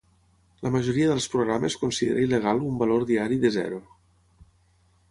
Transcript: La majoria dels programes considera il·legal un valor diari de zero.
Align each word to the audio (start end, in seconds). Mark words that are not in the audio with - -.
La 0.67 0.69
majoria 0.75 1.09
dels 1.11 1.27
programes 1.33 1.77
considera 1.83 2.25
il·legal 2.27 2.65
un 2.71 2.81
valor 2.83 3.07
diari 3.13 3.39
de 3.47 3.57
zero. 3.61 3.81